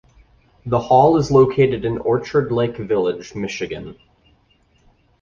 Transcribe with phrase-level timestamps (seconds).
[0.65, 3.99] The hall is located in Orchard Lake Village, Michigan.